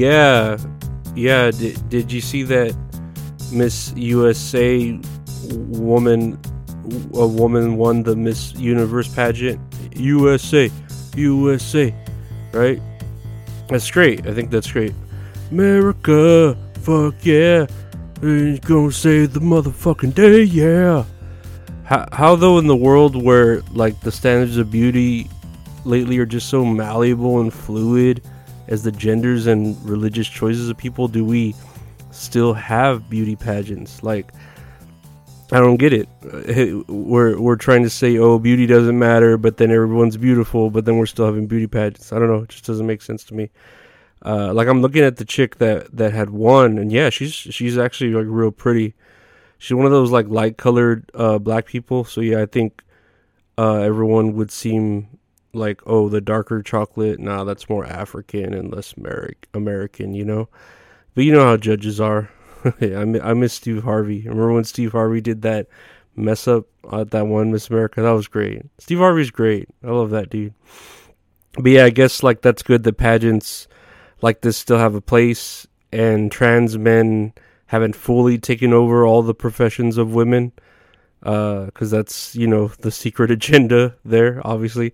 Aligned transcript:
Yeah, 0.00 0.56
yeah. 1.14 1.50
Did, 1.50 1.90
did 1.90 2.10
you 2.10 2.22
see 2.22 2.42
that 2.44 2.74
Miss 3.52 3.92
USA 3.96 4.98
woman? 5.50 6.40
A 7.12 7.26
woman 7.26 7.76
won 7.76 8.02
the 8.04 8.16
Miss 8.16 8.54
Universe 8.54 9.14
pageant. 9.14 9.60
USA, 9.94 10.70
USA, 11.16 11.94
right? 12.52 12.80
That's 13.68 13.90
great. 13.90 14.26
I 14.26 14.32
think 14.32 14.50
that's 14.50 14.72
great. 14.72 14.94
America, 15.50 16.56
fuck 16.80 17.16
yeah, 17.20 17.66
It's 18.22 18.66
gonna 18.66 18.92
save 18.92 19.34
the 19.34 19.40
motherfucking 19.40 20.14
day, 20.14 20.44
yeah. 20.44 21.04
How, 21.84 22.08
how 22.10 22.36
though 22.36 22.56
in 22.56 22.68
the 22.68 22.76
world 22.76 23.22
where 23.22 23.60
like 23.72 24.00
the 24.00 24.10
standards 24.10 24.56
of 24.56 24.70
beauty 24.70 25.28
lately 25.84 26.16
are 26.16 26.26
just 26.26 26.48
so 26.48 26.64
malleable 26.64 27.40
and 27.42 27.52
fluid 27.52 28.22
as 28.70 28.84
the 28.84 28.92
genders 28.92 29.46
and 29.46 29.76
religious 29.88 30.28
choices 30.28 30.68
of 30.68 30.76
people 30.76 31.08
do 31.08 31.24
we 31.24 31.54
still 32.12 32.54
have 32.54 33.10
beauty 33.10 33.36
pageants? 33.36 34.02
Like 34.02 34.32
i 35.52 35.58
don't 35.58 35.76
get 35.76 35.92
it. 35.92 36.08
We're 36.88 37.38
we're 37.38 37.56
trying 37.56 37.82
to 37.82 37.90
say 37.90 38.16
oh 38.18 38.38
beauty 38.38 38.66
doesn't 38.66 38.98
matter 38.98 39.36
but 39.36 39.56
then 39.56 39.70
everyone's 39.70 40.16
beautiful 40.16 40.70
but 40.70 40.84
then 40.84 40.96
we're 40.96 41.06
still 41.06 41.26
having 41.26 41.46
beauty 41.46 41.66
pageants. 41.66 42.12
I 42.12 42.18
don't 42.18 42.28
know. 42.28 42.44
It 42.44 42.50
just 42.50 42.64
doesn't 42.64 42.86
make 42.86 43.02
sense 43.02 43.24
to 43.24 43.34
me. 43.34 43.50
Uh, 44.22 44.52
like 44.52 44.68
i'm 44.68 44.82
looking 44.82 45.02
at 45.02 45.16
the 45.16 45.24
chick 45.24 45.56
that 45.56 45.90
that 45.96 46.12
had 46.12 46.28
won 46.28 46.76
and 46.76 46.92
yeah 46.92 47.08
she's 47.08 47.32
she's 47.32 47.76
actually 47.76 48.12
like 48.12 48.26
real 48.28 48.52
pretty. 48.52 48.94
She's 49.58 49.74
one 49.74 49.86
of 49.86 49.92
those 49.92 50.10
like 50.10 50.28
light 50.28 50.56
colored 50.56 51.10
uh 51.14 51.38
black 51.38 51.66
people. 51.66 52.04
So 52.04 52.20
yeah 52.20 52.40
i 52.40 52.46
think 52.46 52.82
uh 53.58 53.80
everyone 53.80 54.34
would 54.34 54.50
seem 54.52 55.08
like 55.52 55.80
oh 55.86 56.08
the 56.08 56.20
darker 56.20 56.62
chocolate 56.62 57.18
nah 57.18 57.44
that's 57.44 57.68
more 57.68 57.84
african 57.86 58.54
and 58.54 58.72
less 58.72 58.92
Ameri- 58.94 59.34
american 59.54 60.14
you 60.14 60.24
know? 60.24 60.48
But 61.14 61.24
you 61.24 61.32
know 61.32 61.44
how 61.44 61.56
judges 61.56 62.00
are. 62.00 62.30
I, 62.80 63.04
mi- 63.04 63.20
I 63.20 63.34
miss 63.34 63.54
steve 63.54 63.82
harvey. 63.82 64.20
Remember 64.22 64.52
when 64.52 64.64
steve 64.64 64.92
harvey 64.92 65.20
did 65.20 65.42
that 65.42 65.66
mess 66.14 66.46
up 66.46 66.66
at 66.92 67.10
that 67.10 67.26
one 67.26 67.50
miss 67.52 67.68
america? 67.68 68.02
That 68.02 68.10
was 68.10 68.28
great. 68.28 68.62
Steve 68.78 68.98
harvey's 68.98 69.30
great. 69.30 69.68
I 69.84 69.88
love 69.88 70.10
that 70.10 70.30
dude. 70.30 70.54
But 71.54 71.70
yeah 71.72 71.84
i 71.84 71.90
guess 71.90 72.22
like 72.22 72.42
that's 72.42 72.62
good 72.62 72.84
that 72.84 72.96
pageants 72.96 73.66
like 74.22 74.40
this 74.42 74.56
still 74.56 74.78
have 74.78 74.94
a 74.94 75.00
place 75.00 75.66
and 75.92 76.30
trans 76.30 76.78
men 76.78 77.32
haven't 77.66 77.96
fully 77.96 78.38
taken 78.38 78.72
over 78.72 79.04
all 79.04 79.22
the 79.22 79.34
professions 79.34 79.96
of 79.96 80.14
women 80.14 80.52
uh, 81.22 81.66
because 81.66 81.90
that's 81.90 82.34
you 82.34 82.46
know 82.46 82.68
the 82.80 82.90
secret 82.90 83.30
agenda 83.36 83.94
there 84.04 84.40
obviously 84.44 84.92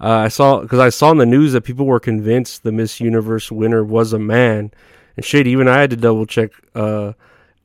uh, 0.00 0.08
I 0.08 0.28
saw 0.28 0.60
because 0.60 0.78
I 0.78 0.90
saw 0.90 1.10
in 1.10 1.18
the 1.18 1.26
news 1.26 1.52
that 1.52 1.62
people 1.62 1.86
were 1.86 2.00
convinced 2.00 2.62
the 2.62 2.72
Miss 2.72 3.00
Universe 3.00 3.50
winner 3.50 3.82
was 3.82 4.12
a 4.12 4.18
man, 4.18 4.70
and 5.16 5.24
shit. 5.24 5.46
Even 5.46 5.68
I 5.68 5.80
had 5.80 5.90
to 5.90 5.96
double 5.96 6.26
check 6.26 6.50
uh, 6.74 7.12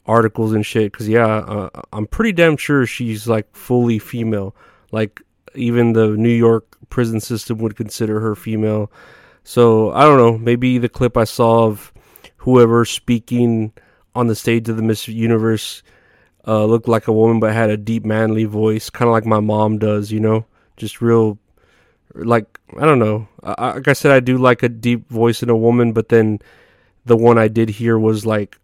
articles 0.06 0.54
and 0.54 0.66
shit 0.66 0.92
because 0.92 1.10
yeah, 1.10 1.26
uh, 1.26 1.70
I'm 1.92 2.08
pretty 2.08 2.32
damn 2.32 2.58
sure 2.58 2.86
she's 2.86 3.28
like 3.28 3.54
fully 3.56 4.00
female. 4.00 4.56
Like 4.92 5.22
even 5.56 5.94
the 5.94 6.08
New 6.10 6.30
York 6.30 6.78
prison 6.90 7.20
system 7.20 7.58
would 7.60 7.76
consider 7.76 8.20
her 8.22 8.36
female. 8.36 8.92
So 9.44 9.92
I 9.92 10.04
don't 10.04 10.18
know. 10.18 10.38
Maybe 10.38 10.78
the 10.78 10.90
clip 10.90 11.18
I 11.18 11.26
saw 11.26 11.66
of 11.66 11.92
whoever 12.38 12.86
speaking 12.86 13.74
on 14.16 14.28
the 14.28 14.36
stage 14.36 14.70
of 14.70 14.78
the 14.78 14.84
Miss 14.84 15.08
Universe 15.08 15.84
uh, 16.48 16.66
looked 16.66 16.88
like 16.88 17.08
a 17.08 17.14
woman 17.14 17.40
but 17.40 17.54
had 17.54 17.70
a 17.70 17.78
deep 17.78 18.06
manly 18.06 18.46
voice, 18.46 18.90
kind 18.90 19.10
of 19.10 19.14
like 19.14 19.26
my 19.26 19.40
mom 19.40 19.80
does. 19.80 20.12
You 20.12 20.20
know, 20.20 20.46
just 20.78 21.02
real 21.02 21.38
like 22.16 22.60
I 22.78 22.86
don't 22.86 23.00
know. 23.00 23.28
I, 23.44 23.74
like 23.74 23.88
I 23.88 23.94
said, 23.94 24.12
I 24.12 24.20
do 24.20 24.38
like 24.38 24.64
a 24.64 24.70
deep 24.70 25.10
voice 25.10 25.44
in 25.44 25.50
a 25.50 25.58
woman, 25.58 25.94
but 25.94 26.10
then 26.10 26.40
the 27.06 27.18
one 27.18 27.38
I 27.38 27.48
did 27.48 27.70
hear 27.70 27.98
was 27.98 28.26
like 28.26 28.58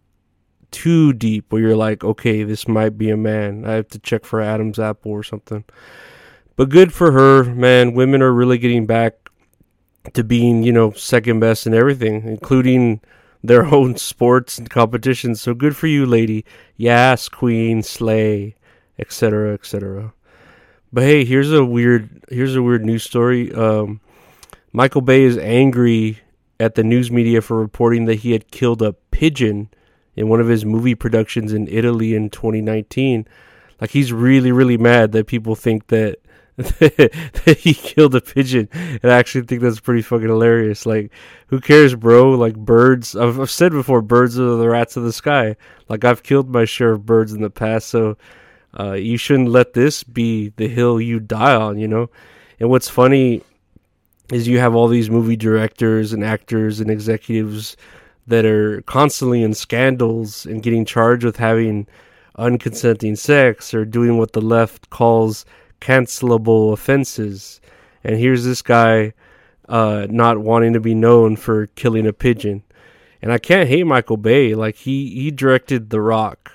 too 0.72 1.14
deep, 1.14 1.52
where 1.52 1.62
you're 1.62 1.76
like, 1.76 2.04
okay, 2.04 2.44
this 2.44 2.68
might 2.68 2.98
be 2.98 3.10
a 3.10 3.18
man. 3.18 3.66
I 3.66 3.74
have 3.74 3.88
to 3.90 4.00
check 4.00 4.26
for 4.26 4.42
Adam's 4.42 4.80
apple 4.80 5.12
or 5.12 5.24
something. 5.24 5.64
But 6.56 6.70
good 6.70 6.94
for 6.94 7.12
her, 7.12 7.44
man. 7.44 7.94
Women 7.94 8.22
are 8.22 8.34
really 8.34 8.58
getting 8.58 8.86
back 8.86 9.30
to 10.14 10.24
being, 10.24 10.64
you 10.64 10.72
know, 10.72 10.92
second 10.92 11.40
best 11.40 11.68
in 11.68 11.74
everything, 11.74 12.24
including 12.28 13.02
their 13.44 13.66
own 13.74 13.96
sports 13.98 14.58
and 14.58 14.70
competitions. 14.70 15.42
So 15.42 15.54
good 15.54 15.76
for 15.76 15.88
you, 15.88 16.06
lady. 16.06 16.46
Yes, 16.76 17.30
queen, 17.30 17.84
slay, 17.84 18.56
etc., 19.00 19.54
etc. 19.54 20.14
But 20.92 21.04
hey, 21.04 21.26
here's 21.26 21.52
a 21.52 21.64
weird 21.64 22.24
here's 22.30 22.56
a 22.56 22.64
weird 22.64 22.86
news 22.86 23.04
story. 23.04 23.54
Um, 23.54 24.00
Michael 24.72 25.02
Bay 25.02 25.24
is 25.24 25.38
angry 25.38 26.20
at 26.60 26.76
the 26.76 26.84
news 26.84 27.12
media 27.12 27.42
for 27.42 27.60
reporting 27.60 28.06
that 28.06 28.16
he 28.16 28.32
had 28.32 28.52
killed 28.52 28.82
a 28.82 28.94
pigeon 29.12 29.70
in 30.16 30.30
one 30.30 30.40
of 30.40 30.48
his 30.48 30.66
movie 30.66 30.96
productions 30.96 31.54
in 31.54 31.68
Italy 31.68 32.16
in 32.16 32.30
2019. 32.30 33.28
Like 33.82 33.92
he's 33.92 34.14
really 34.14 34.52
really 34.52 34.78
mad 34.78 35.12
that 35.12 35.28
people 35.28 35.56
think 35.56 35.88
that 35.88 36.20
that 36.58 37.58
he 37.60 37.76
killed 37.76 38.16
a 38.16 38.22
pigeon. 38.22 38.68
And 38.72 39.12
I 39.12 39.18
actually 39.18 39.46
think 39.46 39.62
that's 39.62 39.80
pretty 39.80 40.02
fucking 40.02 40.28
hilarious. 40.28 40.88
Like, 40.88 41.12
who 41.48 41.60
cares, 41.60 41.94
bro? 41.94 42.32
Like 42.32 42.56
birds. 42.56 43.16
I've, 43.16 43.40
I've 43.40 43.52
said 43.52 43.74
before, 43.74 44.02
birds 44.02 44.40
are 44.40 44.56
the 44.56 44.68
rats 44.68 44.98
of 44.98 45.04
the 45.04 45.14
sky. 45.14 45.56
Like 45.88 46.04
I've 46.04 46.24
killed 46.24 46.50
my 46.50 46.66
share 46.66 46.94
of 46.94 47.06
birds 47.06 47.32
in 47.32 47.42
the 47.42 47.52
past, 47.52 47.90
so 47.90 48.18
uh, 48.80 48.94
you 48.94 49.18
shouldn't 49.18 49.50
let 49.50 49.74
this 49.74 50.04
be 50.04 50.50
the 50.58 50.68
hill 50.68 51.00
you 51.02 51.20
die 51.20 51.56
on, 51.56 51.78
you 51.78 51.88
know? 51.88 52.10
And 52.60 52.70
what's 52.70 52.90
funny 52.90 53.44
is 54.32 54.48
you 54.48 54.60
have 54.60 54.76
all 54.76 54.88
these 54.88 55.10
movie 55.10 55.36
directors 55.36 56.14
and 56.14 56.24
actors 56.24 56.80
and 56.80 56.92
executives 56.92 57.78
that 58.28 58.46
are 58.46 58.82
constantly 58.82 59.42
in 59.42 59.54
scandals 59.54 60.46
and 60.46 60.62
getting 60.62 60.86
charged 60.86 61.24
with 61.24 61.38
having 61.38 61.88
unconsenting 62.38 63.18
sex 63.18 63.74
or 63.74 63.86
doing 63.86 64.18
what 64.18 64.34
the 64.34 64.42
left 64.42 64.90
calls 64.90 65.46
cancelable 65.82 66.74
offenses. 66.74 67.62
And 68.04 68.18
here's 68.18 68.44
this 68.44 68.62
guy 68.62 69.14
uh, 69.70 70.08
not 70.10 70.40
wanting 70.40 70.74
to 70.74 70.80
be 70.80 70.96
known 70.96 71.36
for 71.36 71.68
killing 71.68 72.08
a 72.08 72.14
pigeon. 72.14 72.64
And 73.22 73.32
I 73.32 73.38
can't 73.38 73.68
hate 73.68 73.86
Michael 73.86 74.18
Bay. 74.18 74.56
Like 74.56 74.76
he 74.76 75.10
he 75.10 75.32
directed 75.32 75.90
The 75.90 76.02
Rock, 76.02 76.52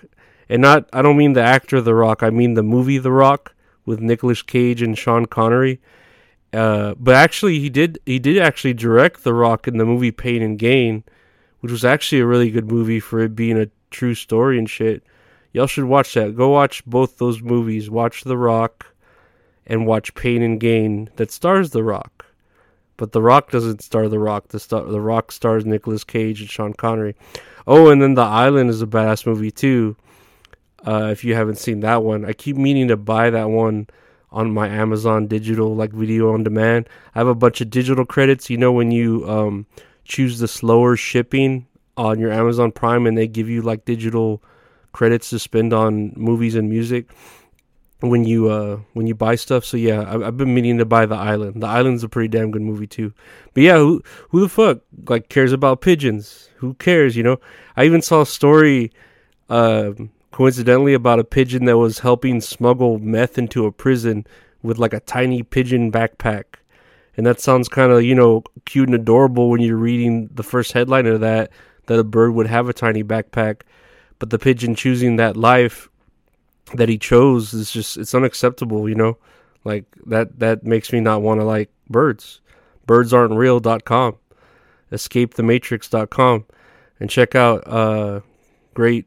and 0.53 0.61
not 0.61 0.87
I 0.93 1.01
don't 1.01 1.17
mean 1.17 1.33
the 1.33 1.43
actor 1.43 1.81
The 1.81 1.95
Rock. 1.95 2.23
I 2.23 2.29
mean 2.29 2.53
the 2.53 2.63
movie 2.63 2.99
The 2.99 3.11
Rock 3.11 3.55
with 3.87 4.01
Nicolas 4.01 4.43
Cage 4.43 4.83
and 4.83 4.99
Sean 4.99 5.25
Connery. 5.25 5.81
Uh, 6.53 6.95
but 6.99 7.15
actually, 7.15 7.59
he 7.59 7.71
did 7.71 7.99
he 8.05 8.19
did 8.19 8.37
actually 8.37 8.75
direct 8.75 9.25
The 9.25 9.33
Rock 9.33 9.67
in 9.67 9.79
the 9.79 9.87
movie 9.87 10.11
Pain 10.11 10.43
and 10.43 10.59
Gain, 10.59 11.05
which 11.61 11.73
was 11.73 11.87
actually 11.87 12.21
a 12.21 12.27
really 12.27 12.51
good 12.51 12.71
movie 12.71 13.01
for 13.01 13.21
it 13.21 13.35
being 13.35 13.59
a 13.59 13.71
true 13.91 14.15
story 14.15 14.59
and 14.59 14.69
shit. 14.69 15.03
Y'all 15.55 15.67
should 15.67 15.85
watch 15.85 16.13
that. 16.13 16.37
Go 16.37 16.51
watch 16.51 16.85
both 16.85 17.17
those 17.17 17.41
movies. 17.41 17.89
Watch 17.89 18.25
The 18.25 18.37
Rock 18.37 18.95
and 19.67 19.87
watch 19.87 20.15
Pain 20.15 20.43
and 20.43 20.61
Gain 20.61 21.09
that 21.17 21.31
stars 21.31 21.71
The 21.71 21.83
Rock. 21.83 22.27
But 22.99 23.13
The 23.13 23.23
Rock 23.23 23.51
doesn't 23.51 23.83
star 23.83 24.07
The 24.07 24.19
Rock. 24.19 24.49
The 24.49 24.61
star, 24.61 24.85
The 24.85 25.01
Rock 25.01 25.33
stars 25.33 25.65
Nicolas 25.65 26.05
Cage 26.05 26.43
and 26.43 26.51
Sean 26.51 26.75
Connery. 26.75 27.17
Oh, 27.67 27.89
and 27.89 28.03
then 28.03 28.13
The 28.15 28.21
Island 28.21 28.69
is 28.69 28.83
a 28.83 28.87
badass 28.87 29.27
movie 29.27 29.51
too. 29.51 29.97
Uh, 30.87 31.09
if 31.13 31.25
you 31.25 31.35
haven't 31.35 31.59
seen 31.59 31.81
that 31.81 32.03
one, 32.03 32.25
I 32.25 32.33
keep 32.33 32.57
meaning 32.57 32.89
to 32.89 32.97
buy 32.97 33.31
that 33.31 33.51
one 33.51 33.87
on 34.31 34.53
my 34.53 34.67
Amazon 34.69 35.27
digital 35.27 35.75
like 35.77 35.93
video 35.93 36.33
on 36.33 36.43
demand. 36.43 36.89
I 37.15 37.19
have 37.21 37.29
a 37.29 37.35
bunch 37.35 37.61
of 37.61 37.71
digital 37.71 38.05
credits. 38.05 38.51
You 38.51 38.57
know 38.57 38.73
when 38.73 38.91
you 38.91 39.29
um, 39.29 39.67
choose 40.05 40.39
the 40.39 40.49
slower 40.49 40.97
shipping 40.97 41.67
on 41.97 42.19
your 42.19 42.33
Amazon 42.33 42.73
Prime 42.73 43.07
and 43.07 43.17
they 43.17 43.29
give 43.29 43.49
you 43.49 43.63
like 43.63 43.85
digital 43.85 44.43
credits 44.93 45.31
to 45.31 45.39
spend 45.39 45.73
on 45.73 46.13
movies 46.17 46.55
and 46.55 46.69
music. 46.69 47.11
when 48.01 48.25
you 48.25 48.49
uh 48.51 48.79
when 48.95 49.07
you 49.07 49.15
buy 49.15 49.37
stuff. 49.37 49.65
So 49.65 49.77
yeah, 49.77 50.03
I, 50.03 50.25
have 50.25 50.37
been 50.37 50.53
meaning 50.55 50.79
to 50.79 50.85
buy 50.85 51.07
the 51.07 51.15
island. 51.15 51.63
The 51.63 51.69
island's 51.69 52.03
a 52.03 52.09
pretty 52.09 52.29
damn 52.29 52.51
good 52.51 52.63
movie 52.63 52.89
too. 52.89 53.13
But 53.55 53.63
yeah, 53.63 53.79
who 53.79 54.03
who 54.31 54.41
the 54.41 54.49
fuck 54.49 54.81
like 55.09 55.29
cares 55.29 55.53
about 55.53 55.81
pigeons? 55.81 56.49
Who 56.57 56.75
cares? 56.75 57.17
You 57.17 57.23
know, 57.23 57.39
I 57.77 57.85
even 57.85 58.03
saw 58.03 58.23
a 58.23 58.27
story, 58.27 58.91
uh, 59.49 59.93
coincidentally 60.33 60.95
about 60.95 61.19
a 61.19 61.25
pigeon 61.25 61.67
that 61.67 61.79
was 61.79 62.01
helping 62.01 62.41
smuggle 62.41 62.99
meth 62.99 63.39
into 63.39 63.67
a 63.67 63.73
prison 63.73 64.27
with 64.63 64.79
like 64.79 64.93
a 64.93 65.01
tiny 65.01 65.43
pigeon 65.43 65.93
backpack. 65.93 66.45
And 67.17 67.27
that 67.27 67.41
sounds 67.41 67.69
kind 67.69 67.93
of, 67.93 68.03
you 68.03 68.15
know, 68.15 68.43
cute 68.65 68.89
and 68.89 68.95
adorable 68.95 69.51
when 69.51 69.61
you're 69.61 69.77
reading 69.77 70.31
the 70.33 70.43
first 70.43 70.73
headline 70.73 71.07
of 71.07 71.21
that, 71.21 71.51
that 71.87 71.99
a 71.99 72.05
bird 72.05 72.33
would 72.35 72.47
have 72.47 72.69
a 72.69 72.73
tiny 72.73 73.05
backpack. 73.05 73.63
But 74.19 74.31
the 74.31 74.39
pigeon 74.39 74.75
choosing 74.75 75.17
that 75.17 75.37
life 75.37 75.91
that 76.75 76.89
he 76.89 76.97
chose 76.97 77.53
is 77.53 77.71
just 77.71 77.99
it's 77.99 78.15
unacceptable, 78.15 78.89
you 78.89 78.95
know? 78.95 79.19
Like 79.65 79.85
that 80.07 80.39
that 80.39 80.65
makes 80.65 80.93
me 80.93 81.01
not 81.01 81.23
want 81.23 81.41
to 81.41 81.45
like 81.45 81.71
birds. 81.91 82.41
Birds 82.87 83.13
aren't 83.13 83.35
real.com. 83.35 84.17
Escapethematrix.com 84.91 86.47
and 87.01 87.11
check 87.11 87.35
out 87.35 87.67
uh 87.67 88.21
great, 88.75 89.07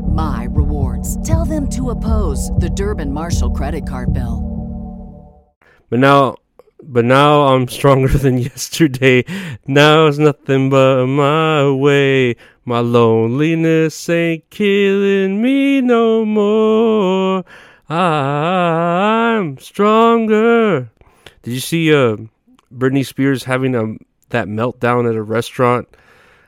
my 0.13 0.47
rewards. 0.51 1.25
Tell 1.27 1.45
them 1.45 1.69
to 1.71 1.89
oppose 1.91 2.51
the 2.57 2.69
Durbin 2.69 3.11
Marshall 3.11 3.51
credit 3.51 3.87
card 3.87 4.13
bill. 4.13 4.47
But 5.89 5.99
now, 5.99 6.37
but 6.83 7.05
now 7.05 7.47
I'm 7.47 7.67
stronger 7.67 8.07
than 8.17 8.37
yesterday. 8.37 9.25
Now 9.67 10.07
it's 10.07 10.17
nothing 10.17 10.69
but 10.69 11.07
my 11.07 11.69
way. 11.69 12.35
My 12.63 12.79
loneliness 12.79 14.07
ain't 14.09 14.49
killing 14.49 15.41
me 15.41 15.81
no 15.81 16.23
more. 16.25 17.43
I'm 17.89 19.57
stronger. 19.57 20.89
Did 21.41 21.53
you 21.53 21.59
see 21.59 21.93
uh, 21.93 22.17
Britney 22.73 23.05
Spears 23.05 23.43
having 23.43 23.75
a 23.75 23.95
that 24.29 24.47
meltdown 24.47 25.09
at 25.09 25.15
a 25.15 25.23
restaurant 25.23 25.89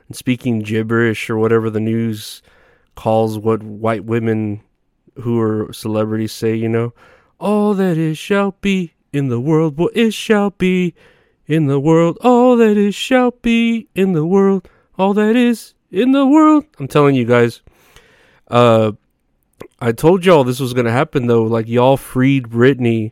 and 0.07 0.15
speaking 0.15 0.59
gibberish 0.59 1.29
or 1.29 1.37
whatever 1.37 1.69
the 1.69 1.79
news 1.79 2.41
calls 2.95 3.37
what 3.37 3.63
white 3.63 4.05
women 4.05 4.61
who 5.21 5.39
are 5.39 5.71
celebrities 5.73 6.31
say? 6.31 6.55
You 6.55 6.69
know, 6.69 6.93
all 7.39 7.73
that 7.73 7.97
is 7.97 8.17
shall 8.17 8.55
be 8.61 8.93
in 9.11 9.27
the 9.29 9.39
world, 9.39 9.77
what 9.77 9.95
it 9.95 10.13
shall 10.13 10.49
be 10.51 10.93
in 11.45 11.67
the 11.67 11.79
world, 11.79 12.17
all 12.21 12.55
that 12.57 12.77
is 12.77 12.95
shall 12.95 13.31
be 13.31 13.87
in 13.93 14.13
the 14.13 14.25
world, 14.25 14.67
all 14.97 15.13
that 15.13 15.35
is 15.35 15.73
in 15.91 16.11
the 16.11 16.25
world. 16.25 16.65
I'm 16.79 16.87
telling 16.87 17.15
you 17.15 17.25
guys, 17.25 17.61
uh, 18.47 18.93
I 19.79 19.91
told 19.91 20.25
y'all 20.25 20.43
this 20.43 20.59
was 20.59 20.73
gonna 20.73 20.91
happen 20.91 21.27
though. 21.27 21.43
Like 21.43 21.67
y'all 21.67 21.97
freed 21.97 22.45
Britney, 22.45 23.11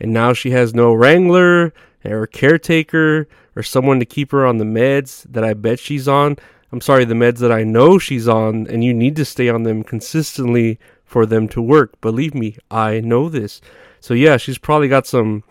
and 0.00 0.12
now 0.12 0.32
she 0.32 0.50
has 0.50 0.74
no 0.74 0.92
wrangler 0.92 1.72
or 2.04 2.26
caretaker 2.26 3.28
or 3.54 3.62
someone 3.62 3.98
to 4.00 4.06
keep 4.06 4.32
her 4.32 4.46
on 4.46 4.58
the 4.58 4.64
meds 4.64 5.26
that 5.30 5.44
I 5.44 5.54
bet 5.54 5.78
she's 5.78 6.08
on. 6.08 6.36
I'm 6.72 6.80
sorry, 6.80 7.04
the 7.04 7.14
meds 7.14 7.38
that 7.38 7.52
I 7.52 7.64
know 7.64 7.98
she's 7.98 8.26
on, 8.26 8.66
and 8.68 8.82
you 8.82 8.94
need 8.94 9.16
to 9.16 9.24
stay 9.24 9.48
on 9.48 9.62
them 9.62 9.82
consistently 9.82 10.78
for 11.04 11.26
them 11.26 11.46
to 11.48 11.60
work. 11.60 12.00
Believe 12.00 12.34
me, 12.34 12.56
I 12.70 13.00
know 13.00 13.28
this. 13.28 13.60
So 14.00 14.14
yeah, 14.14 14.38
she's 14.38 14.58
probably 14.58 14.88
got 14.88 15.06
some 15.06 15.44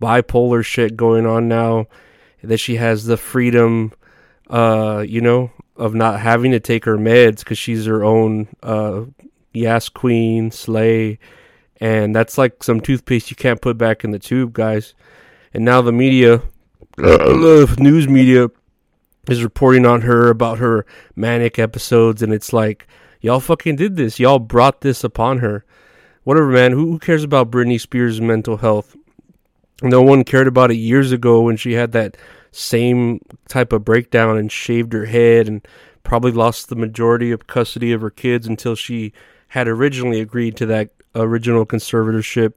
bipolar 0.00 0.64
shit 0.64 0.96
going 0.96 1.26
on 1.26 1.48
now 1.48 1.86
that 2.42 2.58
she 2.58 2.76
has 2.76 3.04
the 3.04 3.16
freedom 3.16 3.92
uh 4.48 5.04
you 5.06 5.20
know 5.20 5.50
of 5.76 5.94
not 5.94 6.20
having 6.20 6.50
to 6.50 6.60
take 6.60 6.84
her 6.84 6.96
meds 6.96 7.44
cuz 7.44 7.58
she's 7.58 7.86
her 7.86 8.02
own 8.02 8.48
uh 8.62 9.02
yas 9.52 9.88
queen 9.88 10.50
slay 10.50 11.18
and 11.80 12.14
that's 12.14 12.36
like 12.38 12.62
some 12.62 12.80
toothpaste 12.80 13.30
you 13.30 13.36
can't 13.36 13.60
put 13.60 13.78
back 13.78 14.04
in 14.04 14.10
the 14.10 14.18
tube 14.18 14.52
guys 14.52 14.94
and 15.54 15.64
now 15.64 15.80
the 15.80 15.92
media 15.92 16.42
news 16.98 18.08
media 18.08 18.50
is 19.28 19.44
reporting 19.44 19.84
on 19.84 20.02
her 20.02 20.28
about 20.28 20.58
her 20.58 20.86
manic 21.14 21.58
episodes 21.58 22.22
and 22.22 22.32
it's 22.32 22.52
like 22.52 22.86
y'all 23.20 23.40
fucking 23.40 23.76
did 23.76 23.96
this 23.96 24.18
y'all 24.18 24.38
brought 24.38 24.80
this 24.80 25.04
upon 25.04 25.38
her 25.38 25.64
whatever, 26.24 26.48
man. 26.48 26.72
Who, 26.72 26.92
who 26.92 26.98
cares 26.98 27.24
about 27.24 27.50
Britney 27.50 27.80
Spears' 27.80 28.20
mental 28.20 28.58
health? 28.58 28.96
No 29.82 30.02
one 30.02 30.24
cared 30.24 30.46
about 30.46 30.70
it 30.70 30.76
years 30.76 31.12
ago 31.12 31.40
when 31.42 31.56
she 31.56 31.72
had 31.72 31.92
that 31.92 32.16
same 32.52 33.20
type 33.48 33.72
of 33.72 33.84
breakdown 33.84 34.36
and 34.36 34.50
shaved 34.50 34.92
her 34.92 35.06
head 35.06 35.48
and 35.48 35.66
probably 36.02 36.32
lost 36.32 36.68
the 36.68 36.76
majority 36.76 37.30
of 37.30 37.46
custody 37.46 37.92
of 37.92 38.00
her 38.00 38.10
kids 38.10 38.46
until 38.46 38.74
she 38.74 39.12
had 39.48 39.68
originally 39.68 40.20
agreed 40.20 40.56
to 40.56 40.66
that 40.66 40.90
original 41.14 41.64
conservatorship 41.64 42.54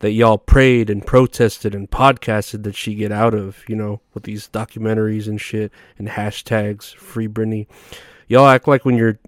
that 0.00 0.12
y'all 0.12 0.38
prayed 0.38 0.90
and 0.90 1.06
protested 1.06 1.74
and 1.74 1.90
podcasted 1.90 2.64
that 2.64 2.74
she 2.74 2.94
get 2.94 3.12
out 3.12 3.34
of, 3.34 3.62
you 3.68 3.76
know, 3.76 4.00
with 4.12 4.24
these 4.24 4.48
documentaries 4.48 5.28
and 5.28 5.40
shit 5.40 5.70
and 5.98 6.08
hashtags 6.08 6.94
free 6.96 7.28
Britney. 7.28 7.66
Y'all 8.26 8.48
act 8.48 8.66
like 8.66 8.84
when 8.84 8.96
you're 8.96 9.18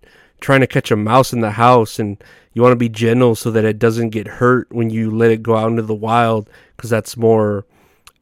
trying 0.41 0.61
to 0.61 0.67
catch 0.67 0.91
a 0.91 0.97
mouse 0.97 1.33
in 1.33 1.41
the 1.41 1.53
house 1.53 1.99
and 1.99 2.23
you 2.55 2.63
want 2.63 2.73
to 2.73 2.77
be 2.77 2.89
gentle 2.89 3.35
so 3.35 3.51
that 3.51 3.65
it 3.65 3.79
doesn't 3.79 4.11
get 4.11 4.27
hurt 4.27 4.71
when 4.73 4.91
you 4.91 5.11
let 5.11 5.31
it 5.31 5.43
go 5.43 5.57
out 5.57 5.71
into 5.71 5.83
the 5.83 5.95
wild 5.95 6.49
because 6.77 6.91
that's 6.91 7.17
more 7.17 7.65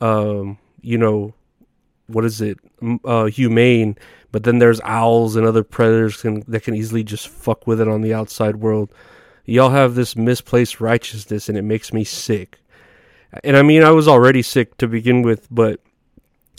um, 0.01 0.59
you 0.83 0.99
know 0.99 1.35
what 2.07 2.25
is 2.25 2.41
it? 2.41 2.59
Uh, 3.05 3.27
humane. 3.27 3.97
But 4.33 4.45
then 4.45 4.59
there's 4.59 4.81
owls 4.83 5.37
and 5.37 5.47
other 5.47 5.65
predators 5.65 6.21
can, 6.21 6.43
that 6.49 6.63
can 6.63 6.75
easily 6.75 7.03
just 7.03 7.29
fuck 7.29 7.67
with 7.67 7.81
it 7.81 7.89
on 7.89 8.01
the 8.01 8.15
outside 8.15 8.57
world 8.57 8.93
y'all 9.51 9.71
have 9.71 9.95
this 9.95 10.17
misplaced 10.17 10.81
righteousness 10.81 11.49
and 11.49 11.59
it 11.59 11.63
makes 11.63 11.93
me 11.93 12.05
sick 12.05 12.59
and 13.45 13.57
i 13.57 13.63
mean 13.63 13.83
i 13.83 13.91
was 13.91 14.09
already 14.09 14.43
sick 14.43 14.77
to 14.77 14.87
begin 14.87 15.23
with 15.23 15.47
but 15.51 15.81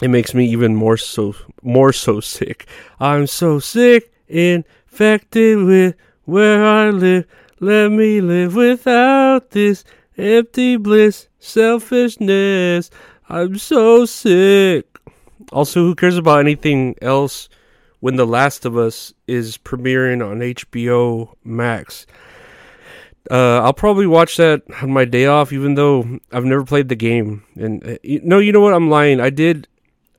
it 0.02 0.10
makes 0.10 0.34
me 0.34 0.46
even 0.46 0.76
more 0.76 0.98
so 0.98 1.36
more 1.62 1.94
so 1.94 2.20
sick 2.20 2.68
i'm 3.00 3.26
so 3.28 3.60
sick 3.60 4.14
infected 4.28 5.64
with 5.64 5.96
where 6.26 6.66
i 6.66 6.90
live 6.90 7.26
let 7.60 7.90
me 7.90 8.22
live 8.22 8.56
without 8.56 9.52
this 9.52 9.84
empty 10.18 10.78
bliss, 10.78 11.28
selfishness. 11.40 12.90
I'm 13.30 13.58
so 13.58 14.06
sick. 14.06 14.88
Also, 15.52 15.82
who 15.82 15.96
cares 15.96 16.18
about 16.18 16.40
anything 16.40 16.96
else 17.02 17.50
when 18.00 18.16
The 18.16 18.26
Last 18.26 18.66
of 18.66 18.78
Us 18.78 19.14
is 19.28 19.58
premiering 19.58 20.26
on 20.26 20.40
HBO 20.40 21.34
Max? 21.44 22.06
Uh, 23.30 23.62
I'll 23.62 23.74
probably 23.74 24.08
watch 24.08 24.38
that 24.38 24.64
on 24.82 24.92
my 24.92 25.06
day 25.06 25.26
off, 25.26 25.54
even 25.54 25.76
though 25.76 26.20
I've 26.32 26.46
never 26.46 26.64
played 26.64 26.90
the 26.90 26.96
game. 26.96 27.44
And 27.56 27.86
uh, 27.86 27.98
no, 28.04 28.40
you 28.40 28.52
know 28.52 28.62
what? 28.62 28.74
I'm 28.74 28.90
lying. 28.90 29.20
I 29.20 29.30
did 29.30 29.68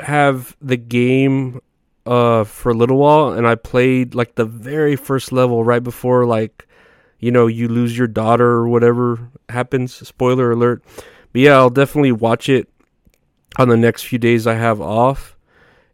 have 0.00 0.56
the 0.60 0.76
game 0.76 1.60
uh, 2.06 2.44
for 2.44 2.70
a 2.70 2.74
little 2.74 2.98
while, 2.98 3.32
and 3.32 3.46
I 3.46 3.56
played 3.56 4.14
like 4.14 4.36
the 4.36 4.44
very 4.44 4.96
first 4.96 5.32
level 5.32 5.64
right 5.64 5.82
before 5.82 6.26
like 6.26 6.68
you 7.22 7.30
know, 7.30 7.46
you 7.46 7.68
lose 7.68 7.96
your 7.96 8.08
daughter 8.08 8.44
or 8.44 8.68
whatever 8.68 9.30
happens. 9.48 9.94
Spoiler 9.94 10.50
alert. 10.50 10.82
But 11.32 11.40
yeah, 11.40 11.52
I'll 11.52 11.70
definitely 11.70 12.10
watch 12.10 12.48
it 12.48 12.68
on 13.56 13.68
the 13.68 13.76
next 13.76 14.02
few 14.02 14.18
days 14.18 14.44
I 14.44 14.54
have 14.54 14.80
off. 14.80 15.36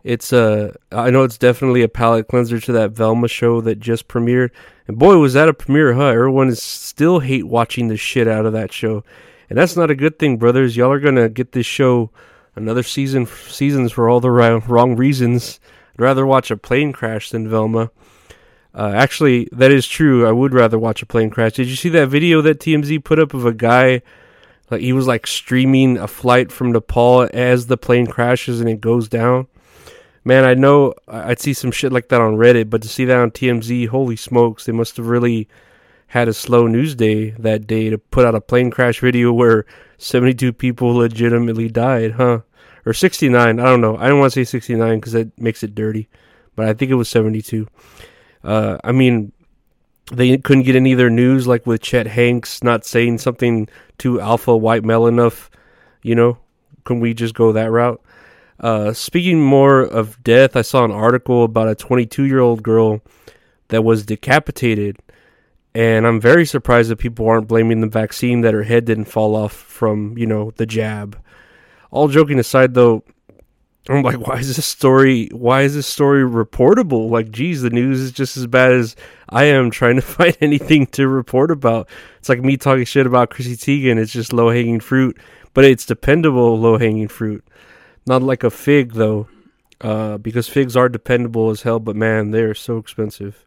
It's 0.05 0.33
a, 0.33 0.77
uh, 0.93 1.11
know 1.11 1.25
it's 1.25 1.39
definitely 1.39 1.83
a 1.83 1.89
palate 1.89 2.29
cleanser 2.29 2.61
to 2.61 2.73
that 2.73 2.93
Velma 2.93 3.29
show 3.29 3.61
that 3.63 3.81
just 3.81 4.09
premiered. 4.09 4.51
And 4.87 4.99
boy, 4.99 5.17
was 5.19 5.35
that 5.35 5.49
a 5.49 5.55
premiere, 5.55 5.95
huh? 5.95 6.07
Everyone 6.07 6.49
is 6.49 6.63
still 6.63 7.21
hate 7.21 7.47
watching 7.47 7.89
the 7.89 7.97
shit 7.97 8.29
out 8.29 8.47
of 8.47 8.53
that 8.53 8.73
show. 8.73 9.05
And 9.51 9.59
that's 9.59 9.77
not 9.77 9.91
a 9.91 9.95
good 9.95 10.19
thing, 10.19 10.37
brothers. 10.37 10.77
Y'all 10.77 10.93
are 10.93 11.01
going 11.01 11.17
to 11.17 11.29
get 11.29 11.53
this 11.53 11.67
show 11.67 12.11
another 12.55 12.83
season, 12.83 13.27
seasons 13.27 13.93
for 13.93 14.09
all 14.09 14.21
the 14.21 14.31
wrong 14.31 14.97
reasons. 14.97 15.61
I'd 15.95 16.03
rather 16.03 16.27
watch 16.27 16.51
a 16.51 16.57
plane 16.57 16.93
crash 16.93 17.31
than 17.31 17.49
Velma. 17.49 17.91
Uh, 18.75 18.93
actually, 18.95 19.49
that 19.53 19.73
is 19.73 19.87
true. 19.87 20.27
I 20.27 20.33
would 20.33 20.55
rather 20.55 20.79
watch 20.79 21.03
a 21.03 21.07
plane 21.07 21.31
crash. 21.31 21.55
Did 21.55 21.69
you 21.69 21.77
see 21.77 21.89
that 21.91 22.09
video 22.09 22.43
that 22.43 22.61
TMZ 22.61 23.03
put 23.03 23.19
up 23.19 23.35
of 23.35 23.45
a 23.45 23.53
guy? 23.53 24.03
Like 24.71 24.83
he 24.83 24.93
was 24.93 25.07
like 25.07 25.27
streaming 25.27 25.97
a 25.97 26.07
flight 26.07 26.53
from 26.53 26.73
Nepal 26.73 27.29
as 27.33 27.67
the 27.67 27.77
plane 27.77 28.07
crashes 28.07 28.61
and 28.61 28.69
it 28.69 28.81
goes 28.81 29.09
down. 29.09 29.49
Man, 30.25 30.45
I 30.45 30.55
know 30.55 30.95
I'd 31.07 31.41
see 31.41 31.55
some 31.55 31.71
shit 31.71 31.93
like 31.93 32.09
that 32.09 32.21
on 32.21 32.37
Reddit, 32.37 32.71
but 32.71 32.83
to 32.83 32.89
see 32.89 33.05
that 33.07 33.17
on 33.17 33.31
TMZ, 33.31 33.89
holy 33.89 34.17
smokes, 34.17 34.67
they 34.67 34.73
must 34.73 34.97
have 34.97 35.07
really 35.07 35.49
had 36.09 36.29
a 36.29 36.35
slow 36.35 36.67
news 36.67 36.95
day 36.95 37.31
that 37.31 37.67
day 37.67 37.91
to 37.91 37.99
put 37.99 38.25
out 38.25 38.35
a 38.35 38.41
plane 38.41 38.71
crash 38.71 39.01
video 39.01 39.33
where 39.33 39.65
72 39.99 40.53
people 40.53 40.95
legitimately 40.95 41.69
died, 41.69 42.13
huh? 42.13 42.41
Or 42.87 42.93
69, 42.93 43.61
I 43.61 43.63
don't 43.63 43.81
know. 43.81 43.97
I 43.99 44.09
don't 44.09 44.19
want 44.19 44.33
to 44.33 44.41
say 44.41 44.45
69 44.45 44.99
because 44.99 45.13
that 45.13 45.39
makes 45.39 45.63
it 45.63 45.75
dirty, 45.75 46.09
but 46.57 46.67
I 46.67 46.73
think 46.73 46.91
it 46.91 46.95
was 46.95 47.09
72. 47.09 47.69
Uh, 48.43 48.79
I 48.83 48.93
mean, 48.93 49.33
they 50.11 50.39
couldn't 50.39 50.63
get 50.63 50.77
any 50.77 50.93
of 50.93 50.99
their 50.99 51.11
news, 51.11 51.47
like 51.47 51.67
with 51.67 51.83
Chet 51.83 52.07
Hanks 52.07 52.63
not 52.63 52.87
saying 52.87 53.19
something 53.19 53.69
too 53.99 54.21
alpha 54.21 54.57
white 54.57 54.85
male 54.85 55.07
enough. 55.07 55.51
You 56.03 56.15
know, 56.15 56.39
can 56.85 57.01
we 57.01 57.13
just 57.13 57.35
go 57.35 57.53
that 57.53 57.71
route? 57.71 58.01
Uh, 58.61 58.93
speaking 58.93 59.41
more 59.41 59.81
of 59.81 60.23
death, 60.25 60.57
I 60.57 60.63
saw 60.63 60.85
an 60.85 60.91
article 60.91 61.45
about 61.45 61.69
a 61.69 61.75
22 61.75 62.25
year 62.25 62.41
old 62.41 62.63
girl 62.63 63.01
that 63.69 63.85
was 63.85 64.05
decapitated. 64.05 64.99
And 65.75 66.07
I'm 66.07 66.21
very 66.21 66.45
surprised 66.45 66.91
that 66.91 66.97
people 66.97 67.29
aren't 67.29 67.47
blaming 67.47 67.81
the 67.81 67.87
vaccine 67.87 68.41
that 68.41 68.55
her 68.55 68.65
head 68.65 68.85
didn't 68.85 69.05
fall 69.05 69.37
off 69.37 69.53
from, 69.53 70.17
you 70.19 70.27
know, 70.27 70.51
the 70.57 70.67
jab. 70.67 71.21
All 71.91 72.09
joking 72.09 72.39
aside, 72.39 72.75
though, 72.75 73.05
I'm 73.89 74.03
like, 74.03 74.19
why 74.27 74.39
is 74.39 74.55
this 74.55 74.67
story? 74.67 75.29
Why 75.33 75.63
is 75.63 75.75
this 75.75 75.87
story 75.87 76.23
reportable? 76.23 77.09
Like, 77.09 77.31
geez, 77.31 77.63
the 77.63 77.71
news 77.71 78.01
is 78.01 78.13
just 78.13 78.37
as 78.37 78.47
bad 78.47 78.73
as 78.73 78.97
I 79.29 79.45
am 79.45 79.71
trying 79.71 79.97
to 79.97 80.03
find 80.03 80.37
anything 80.41 80.87
to 80.89 81.07
report 81.07 81.51
about. 81.51 81.89
It's 82.19 82.29
like 82.29 82.41
me 82.41 82.57
talking 82.57 82.85
shit 82.85 83.07
about 83.07 83.31
Chrissy 83.31 83.57
Teigen. 83.57 83.99
It's 83.99 84.13
just 84.13 84.33
low 84.33 84.51
hanging 84.51 84.81
fruit, 84.81 85.17
but 85.55 85.65
it's 85.65 85.87
dependable 85.87 86.59
low 86.59 86.77
hanging 86.77 87.09
fruit. 87.09 87.45
Not 88.09 88.23
like 88.23 88.43
a 88.43 88.51
fig 88.51 88.95
though, 88.95 89.29
uh, 89.83 90.17
because 90.17 90.49
figs 90.49 90.77
are 90.77 90.89
dependable 90.89 91.51
as 91.51 91.63
hell. 91.63 91.79
But 91.79 91.95
man, 91.95 92.31
they're 92.31 92.55
so 92.55 92.79
expensive. 92.79 93.45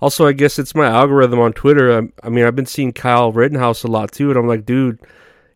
Also, 0.00 0.26
I 0.26 0.32
guess 0.32 0.58
it's 0.58 0.74
my 0.74 0.86
algorithm 0.86 1.38
on 1.38 1.52
Twitter. 1.52 1.92
I, 1.92 2.26
I 2.26 2.30
mean, 2.30 2.46
I've 2.46 2.56
been 2.56 2.66
seeing 2.66 2.94
Kyle 2.94 3.30
Rittenhouse 3.30 3.84
a 3.84 3.88
lot 3.88 4.10
too, 4.10 4.30
and 4.30 4.38
I'm 4.38 4.48
like, 4.48 4.64
dude, 4.64 4.98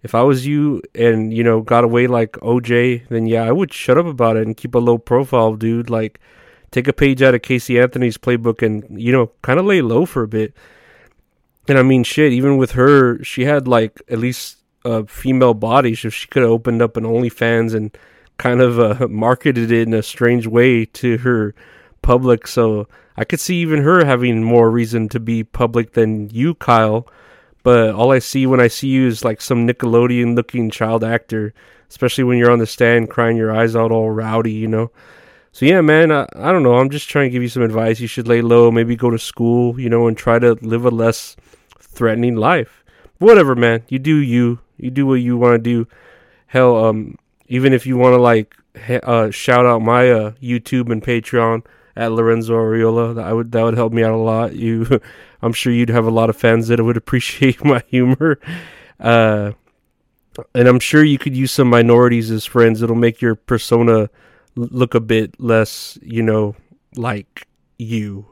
if 0.03 0.15
I 0.15 0.23
was 0.23 0.47
you 0.47 0.83
and 0.95 1.33
you 1.33 1.43
know 1.43 1.63
got 1.63 1.83
away 1.83 2.07
like 2.07 2.33
OJ, 2.33 3.09
then 3.09 3.27
yeah, 3.27 3.43
I 3.43 3.53
would 3.53 3.73
shut 3.73 3.97
up 3.97 4.05
about 4.05 4.37
it 4.37 4.47
and 4.47 4.55
keep 4.55 4.75
a 4.75 4.79
low 4.79 4.99
profile, 4.99 5.57
dude. 5.57 5.89
Like, 5.89 6.21
take 6.71 6.87
a 6.87 6.93
page 6.93 7.23
out 7.23 7.35
of 7.35 7.41
Casey 7.41 7.81
Anthony's 7.81 8.19
playbook 8.19 8.61
and 8.61 9.01
you 9.01 9.13
know 9.13 9.33
kind 9.41 9.59
of 9.59 9.65
lay 9.65 9.81
low 9.81 10.05
for 10.05 10.23
a 10.23 10.29
bit. 10.29 10.55
And 11.69 11.79
I 11.79 11.83
mean, 11.83 12.05
shit, 12.05 12.33
even 12.33 12.59
with 12.59 12.73
her, 12.73 13.25
she 13.25 13.47
had 13.47 13.67
like 13.67 14.01
at 14.09 14.19
least 14.19 14.59
a 14.85 15.07
female 15.07 15.55
body, 15.55 15.95
so 15.95 16.11
she 16.11 16.29
could 16.29 16.43
have 16.43 16.53
opened 16.53 16.83
up 16.83 16.99
an 16.99 17.05
OnlyFans 17.05 17.75
and 17.75 17.97
kind 18.39 18.61
of 18.61 18.79
uh, 18.79 19.09
marketed 19.09 19.71
it 19.71 19.89
in 19.89 19.95
a 19.95 20.03
strange 20.03 20.47
way 20.47 20.85
to 20.85 21.19
her 21.19 21.55
public. 22.03 22.47
So 22.47 22.89
I 23.17 23.25
could 23.25 23.41
see 23.41 23.57
even 23.57 23.83
her 23.83 24.05
having 24.05 24.43
more 24.43 24.71
reason 24.71 25.09
to 25.11 25.21
be 25.21 25.45
public 25.45 25.93
than 25.93 26.31
you, 26.31 26.55
Kyle. 26.55 27.07
But 27.63 27.95
all 27.95 28.13
I 28.13 28.21
see 28.21 28.47
when 28.47 28.61
I 28.61 28.69
see 28.69 28.89
you 28.89 29.09
is 29.09 29.25
like 29.25 29.41
some 29.41 29.67
Nickelodeon 29.67 30.37
looking 30.37 30.71
child 30.71 31.03
actor, 31.03 31.53
especially 31.89 32.25
when 32.25 32.39
you're 32.39 32.51
on 32.51 32.61
the 32.61 32.67
stand 32.67 33.11
crying 33.11 33.37
your 33.37 33.55
eyes 33.55 33.75
out 33.75 33.91
all 33.91 34.11
rowdy, 34.11 34.53
you 34.53 34.69
know. 34.69 34.91
So 35.51 35.65
yeah, 35.65 35.81
man, 35.81 36.13
I, 36.13 36.27
I 36.37 36.53
don't 36.53 36.63
know. 36.63 36.75
I'm 36.75 36.91
just 36.91 37.09
trying 37.09 37.27
to 37.27 37.33
give 37.33 37.43
you 37.43 37.49
some 37.49 37.63
advice. 37.63 37.99
You 37.99 38.07
should 38.07 38.29
lay 38.29 38.43
low, 38.43 38.71
maybe 38.71 38.95
go 38.95 39.11
to 39.11 39.19
school, 39.19 39.81
you 39.81 39.89
know, 39.89 40.07
and 40.07 40.17
try 40.17 40.39
to 40.39 40.53
live 40.61 40.85
a 40.85 40.91
less 40.91 41.35
threatening 41.81 42.37
life. 42.37 42.85
Whatever, 43.19 43.57
man. 43.57 43.83
You 43.89 43.99
do 43.99 44.15
you. 44.15 44.61
You 44.77 44.91
do 44.91 45.07
what 45.07 45.15
you 45.15 45.37
want 45.39 45.55
to 45.55 45.59
do. 45.59 45.89
Hell, 46.47 46.85
um, 46.85 47.17
even 47.49 47.73
if 47.73 47.87
you 47.87 47.97
want 47.97 48.15
to 48.15 48.21
like 48.21 48.55
uh, 49.03 49.31
shout 49.31 49.67
out 49.67 49.83
my 49.83 50.11
uh, 50.11 50.31
YouTube 50.43 50.91
and 50.91 51.03
Patreon 51.03 51.65
at 51.97 52.13
Lorenzo 52.13 52.55
Ariola, 52.55 53.15
that 53.15 53.25
I 53.25 53.33
would 53.33 53.53
that 53.53 53.63
would 53.63 53.77
help 53.77 53.93
me 53.93 54.03
out 54.03 54.13
a 54.13 54.17
lot. 54.17 54.55
You, 54.55 55.01
I'm 55.43 55.53
sure 55.53 55.73
you'd 55.73 55.91
have 55.91 56.07
a 56.07 56.11
lot 56.11 56.31
of 56.31 56.37
fans 56.37 56.69
that 56.69 56.83
would 56.83 56.97
appreciate 57.05 57.65
my 57.65 57.83
humor, 57.89 58.39
uh, 59.01 59.53
and 60.55 60.69
I'm 60.69 60.81
sure 60.81 61.03
you 61.03 61.19
could 61.19 61.37
use 61.37 61.53
some 61.53 61.69
minorities 61.69 62.31
as 62.31 62.45
friends. 62.45 62.83
It'll 62.83 62.97
make 62.97 63.21
your 63.21 63.35
persona 63.35 64.11
look 64.55 64.95
a 64.95 65.01
bit 65.01 65.39
less, 65.41 65.99
you 66.03 66.23
know, 66.23 66.57
like 66.97 67.47
you. 67.79 68.27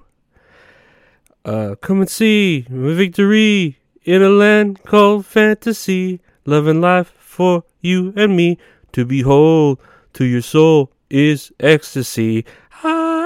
Uh, 1.44 1.74
come 1.82 2.00
and 2.00 2.08
see 2.08 2.66
victory 2.70 3.78
in 4.02 4.22
a 4.22 4.30
land 4.30 4.82
called 4.84 5.26
fantasy, 5.26 6.20
loving 6.46 6.80
life 6.80 7.12
for 7.18 7.64
you 7.80 8.14
and 8.16 8.34
me. 8.34 8.58
To 8.94 9.04
behold 9.04 9.80
to 10.12 10.24
your 10.24 10.40
soul 10.40 10.92
is 11.10 11.52
ecstasy. 11.58 12.44
Ah, 12.84 13.24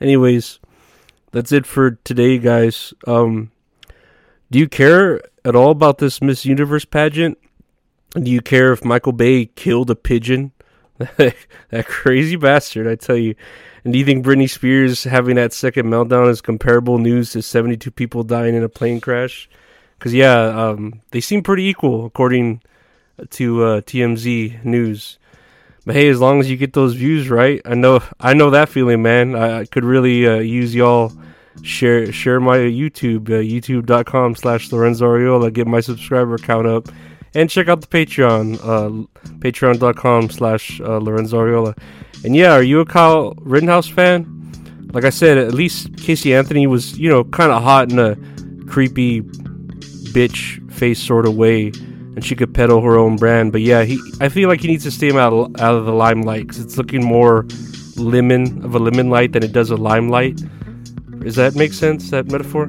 Anyways, 0.00 0.58
that's 1.30 1.52
it 1.52 1.66
for 1.66 1.92
today, 2.02 2.38
guys. 2.38 2.92
Um, 3.06 3.52
do 4.50 4.58
you 4.58 4.68
care 4.68 5.20
at 5.44 5.54
all 5.54 5.70
about 5.70 5.98
this 5.98 6.20
Miss 6.20 6.44
Universe 6.44 6.84
pageant? 6.84 7.38
Do 8.14 8.28
you 8.28 8.40
care 8.40 8.72
if 8.72 8.84
Michael 8.84 9.12
Bay 9.12 9.46
killed 9.46 9.88
a 9.88 9.94
pigeon? 9.94 10.50
that 11.70 11.86
crazy 11.86 12.36
bastard, 12.36 12.86
I 12.86 12.94
tell 12.94 13.16
you. 13.16 13.34
And 13.84 13.92
do 13.92 13.98
you 13.98 14.04
think 14.04 14.24
Britney 14.24 14.48
Spears 14.50 15.04
having 15.04 15.36
that 15.36 15.54
second 15.54 15.86
meltdown 15.86 16.28
is 16.28 16.42
comparable 16.42 16.98
news 16.98 17.32
to 17.32 17.42
72 17.42 17.90
people 17.90 18.22
dying 18.22 18.54
in 18.54 18.62
a 18.62 18.68
plane 18.68 19.00
crash? 19.00 19.48
Because, 19.98 20.12
yeah, 20.12 20.38
um, 20.40 21.00
they 21.10 21.20
seem 21.20 21.42
pretty 21.42 21.64
equal 21.64 22.04
according 22.04 22.60
to 23.30 23.64
uh, 23.64 23.80
TMZ 23.82 24.62
News. 24.64 25.18
But 25.86 25.94
hey, 25.94 26.08
as 26.08 26.20
long 26.20 26.40
as 26.40 26.50
you 26.50 26.58
get 26.58 26.74
those 26.74 26.94
views 26.94 27.30
right, 27.30 27.62
I 27.64 27.74
know 27.74 28.02
I 28.20 28.34
know 28.34 28.50
that 28.50 28.68
feeling, 28.68 29.00
man. 29.00 29.34
I, 29.34 29.60
I 29.60 29.64
could 29.64 29.84
really 29.84 30.26
uh, 30.26 30.36
use 30.36 30.74
y'all 30.74 31.10
share 31.62 32.12
share 32.12 32.38
my 32.38 32.58
YouTube, 32.58 33.30
uh, 33.30 33.42
youtube.com 33.42 34.34
slash 34.34 34.70
Lorenzo 34.70 35.06
Ariola, 35.06 35.50
get 35.50 35.66
my 35.66 35.80
subscriber 35.80 36.36
count 36.36 36.66
up 36.66 36.88
and 37.34 37.48
check 37.48 37.68
out 37.68 37.80
the 37.80 37.86
Patreon, 37.86 38.56
uh, 38.56 39.06
patreon.com 39.38 40.30
slash 40.30 40.80
uh, 40.80 40.98
Lorenzo 40.98 41.38
Ariola. 41.38 41.76
And 42.24 42.34
yeah, 42.34 42.52
are 42.52 42.62
you 42.62 42.80
a 42.80 42.84
Kyle 42.84 43.34
Rittenhouse 43.38 43.88
fan? 43.88 44.36
Like 44.92 45.04
I 45.04 45.10
said, 45.10 45.38
at 45.38 45.54
least 45.54 45.96
Casey 45.96 46.34
Anthony 46.34 46.66
was, 46.66 46.98
you 46.98 47.08
know, 47.08 47.24
kind 47.24 47.52
of 47.52 47.62
hot 47.62 47.92
in 47.92 47.98
a 47.98 48.16
creepy 48.66 49.22
bitch 50.12 50.70
face 50.72 51.00
sort 51.00 51.26
of 51.26 51.36
way, 51.36 51.68
and 51.68 52.24
she 52.24 52.34
could 52.34 52.52
peddle 52.52 52.80
her 52.80 52.98
own 52.98 53.16
brand. 53.16 53.52
But 53.52 53.60
yeah, 53.60 53.84
he, 53.84 54.00
I 54.20 54.28
feel 54.28 54.48
like 54.48 54.60
he 54.60 54.68
needs 54.68 54.84
to 54.84 54.90
stay 54.90 55.12
out 55.12 55.32
of, 55.32 55.60
out 55.60 55.76
of 55.76 55.86
the 55.86 55.92
limelight 55.92 56.48
because 56.48 56.58
it's 56.58 56.76
looking 56.76 57.04
more 57.04 57.46
lemon 57.96 58.64
of 58.64 58.74
a 58.74 58.78
lemon 58.78 59.10
light 59.10 59.32
than 59.32 59.44
it 59.44 59.52
does 59.52 59.70
a 59.70 59.76
limelight. 59.76 60.42
Does 61.20 61.36
that 61.36 61.54
make 61.54 61.72
sense? 61.72 62.10
That 62.10 62.26
metaphor? 62.26 62.66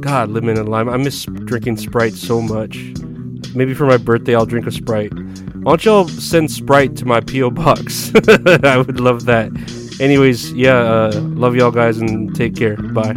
God, 0.00 0.30
lemon 0.30 0.58
and 0.58 0.68
lime. 0.68 0.88
I 0.88 0.96
miss 0.96 1.24
drinking 1.24 1.78
Sprite 1.78 2.14
so 2.14 2.42
much 2.42 2.92
maybe 3.54 3.74
for 3.74 3.86
my 3.86 3.96
birthday 3.96 4.34
I'll 4.34 4.46
drink 4.46 4.66
a 4.66 4.72
Sprite. 4.72 5.12
Why 5.14 5.72
don't 5.72 5.84
y'all 5.84 6.08
send 6.08 6.50
Sprite 6.50 6.96
to 6.96 7.04
my 7.04 7.20
PO 7.20 7.50
box? 7.50 8.12
I 8.64 8.76
would 8.78 9.00
love 9.00 9.26
that. 9.26 9.50
Anyways, 10.00 10.52
yeah, 10.52 10.78
uh, 10.78 11.20
love 11.20 11.54
y'all 11.54 11.70
guys 11.70 11.98
and 11.98 12.34
take 12.34 12.56
care. 12.56 12.76
Bye. 12.76 13.16